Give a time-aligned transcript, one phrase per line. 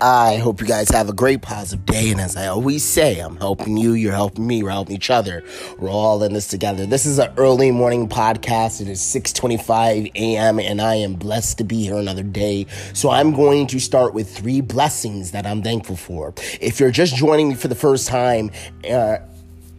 [0.00, 2.12] I hope you guys have a great positive day.
[2.12, 5.42] And as I always say, I'm helping you, you're helping me, we're helping each other.
[5.76, 6.86] We're all in this together.
[6.86, 8.80] This is an early morning podcast.
[8.80, 10.60] It is 6:25 a.m.
[10.60, 12.66] and I am blessed to be here another day.
[12.92, 16.32] So I'm going to start with three blessings that I'm thankful for.
[16.60, 18.52] If you're just joining me for the first time,
[18.88, 19.18] uh,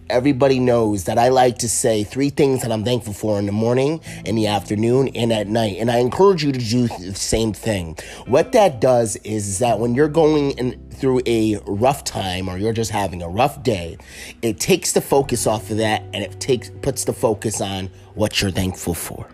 [0.10, 3.52] everybody knows that I like to say three things that I'm thankful for in the
[3.52, 5.78] morning, in the afternoon, and at night.
[5.80, 7.98] And I encourage you to do the same thing.
[8.28, 12.74] What that does is that when you're going in, through a rough time or you're
[12.74, 13.98] just having a rough day,
[14.42, 18.42] it takes the focus off of that and it takes puts the focus on what
[18.42, 19.28] you're thankful for.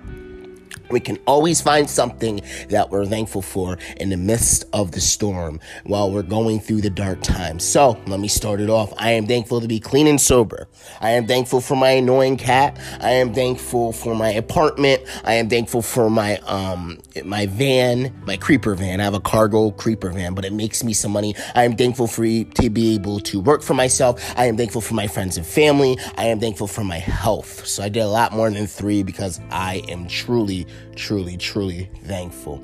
[0.89, 5.59] We can always find something that we're thankful for in the midst of the storm
[5.85, 7.63] while we're going through the dark times.
[7.63, 8.93] So let me start it off.
[8.97, 10.67] I am thankful to be clean and sober.
[11.01, 12.79] I am thankful for my annoying cat.
[13.01, 15.03] I am thankful for my apartment.
[15.23, 18.99] I am thankful for my um my van, my creeper van.
[18.99, 21.35] I have a cargo creeper van, but it makes me some money.
[21.55, 24.33] I am thankful for to be able to work for myself.
[24.37, 25.97] I am thankful for my friends and family.
[26.17, 27.65] I am thankful for my health.
[27.65, 32.63] So I did a lot more than three because I am truly truly, truly thankful.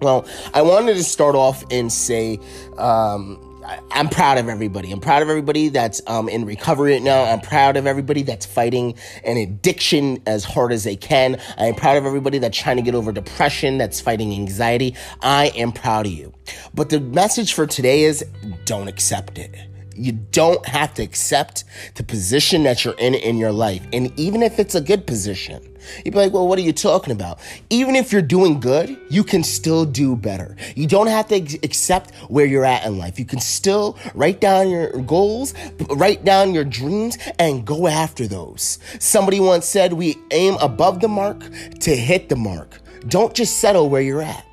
[0.00, 2.38] Well, I wanted to start off and say,
[2.76, 3.42] um,
[3.90, 4.92] I'm proud of everybody.
[4.92, 7.24] I'm proud of everybody that's um, in recovery right now.
[7.24, 11.40] I'm proud of everybody that's fighting an addiction as hard as they can.
[11.56, 14.94] I am proud of everybody that's trying to get over depression, that's fighting anxiety.
[15.22, 16.32] I am proud of you.
[16.74, 18.24] But the message for today is
[18.64, 19.54] don't accept it.
[19.96, 23.86] You don't have to accept the position that you're in in your life.
[23.92, 25.62] And even if it's a good position,
[26.04, 27.40] you'd be like, well, what are you talking about?
[27.70, 30.56] Even if you're doing good, you can still do better.
[30.74, 33.18] You don't have to ex- accept where you're at in life.
[33.18, 35.54] You can still write down your goals,
[35.90, 38.78] write down your dreams, and go after those.
[38.98, 41.40] Somebody once said, we aim above the mark
[41.80, 42.80] to hit the mark.
[43.08, 44.44] Don't just settle where you're at.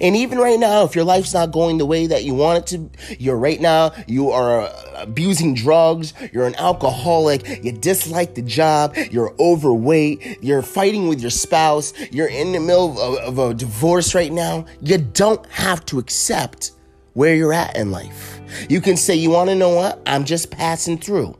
[0.00, 2.66] And even right now, if your life's not going the way that you want it
[2.76, 8.96] to, you're right now, you are abusing drugs, you're an alcoholic, you dislike the job,
[9.10, 14.14] you're overweight, you're fighting with your spouse, you're in the middle of, of a divorce
[14.14, 16.72] right now, you don't have to accept
[17.14, 18.40] where you're at in life.
[18.68, 20.00] You can say, you want to know what?
[20.06, 21.36] I'm just passing through.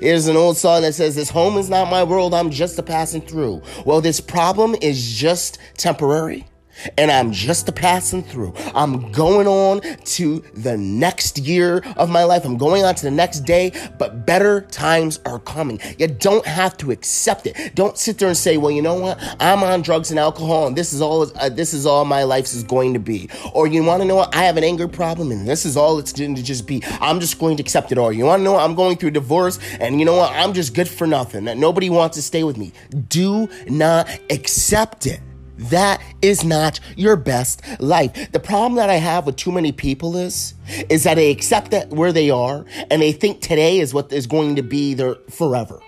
[0.00, 2.82] There's an old song that says, This home is not my world, I'm just a
[2.82, 3.62] passing through.
[3.84, 6.46] Well, this problem is just temporary
[6.96, 8.54] and I'm just passing through.
[8.74, 12.44] I'm going on to the next year of my life.
[12.44, 15.80] I'm going on to the next day, but better times are coming.
[15.98, 17.74] You don't have to accept it.
[17.74, 19.18] Don't sit there and say, "Well, you know what?
[19.40, 22.44] I'm on drugs and alcohol, and this is all uh, this is all my life
[22.46, 24.34] is going to be." Or you want to know what?
[24.34, 26.82] I have an anger problem, and this is all it's going to just be.
[27.00, 27.98] I'm just going to accept it.
[27.98, 28.64] Or you want to know what?
[28.64, 30.32] I'm going through divorce, and you know what?
[30.32, 31.44] I'm just good for nothing.
[31.44, 32.72] That nobody wants to stay with me.
[33.08, 35.20] Do not accept it.
[35.58, 38.32] That is not your best life.
[38.32, 40.54] The problem that I have with too many people is,
[40.88, 44.26] is that they accept that where they are and they think today is what is
[44.26, 45.80] going to be their forever.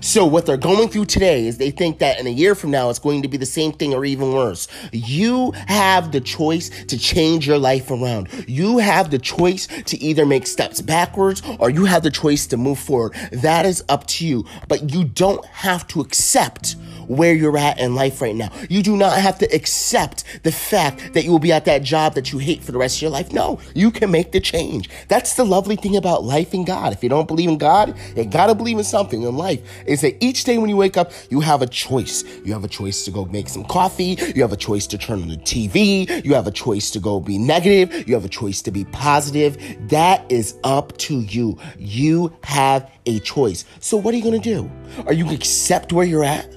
[0.00, 2.90] So what they're going through today is they think that in a year from now
[2.90, 4.68] it's going to be the same thing or even worse.
[4.92, 8.28] You have the choice to change your life around.
[8.48, 12.56] You have the choice to either make steps backwards or you have the choice to
[12.56, 13.14] move forward.
[13.32, 14.44] That is up to you.
[14.68, 16.76] But you don't have to accept
[17.08, 18.50] where you're at in life right now.
[18.68, 22.14] You do not have to accept the fact that you will be at that job
[22.14, 23.32] that you hate for the rest of your life.
[23.32, 24.88] No, you can make the change.
[25.08, 26.92] That's the lovely thing about life and God.
[26.92, 29.60] If you don't believe in God, you gotta believe in something in life.
[29.86, 32.24] Is that each day when you wake up, you have a choice.
[32.44, 34.16] You have a choice to go make some coffee.
[34.34, 36.24] You have a choice to turn on the TV.
[36.24, 38.08] You have a choice to go be negative.
[38.08, 39.56] You have a choice to be positive.
[39.88, 41.58] That is up to you.
[41.78, 43.64] You have a choice.
[43.80, 44.70] So what are you gonna do?
[45.06, 46.54] Are you gonna accept where you're at?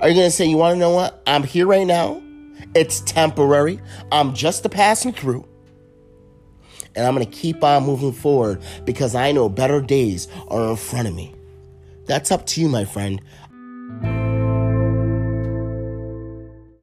[0.00, 1.22] Are you going to say, you want to know what?
[1.26, 2.22] I'm here right now.
[2.74, 3.80] It's temporary.
[4.12, 5.46] I'm just a passing through.
[6.94, 10.76] And I'm going to keep on moving forward because I know better days are in
[10.76, 11.34] front of me.
[12.10, 13.22] That's up to you, my friend.